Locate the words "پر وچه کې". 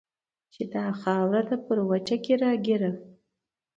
1.65-2.33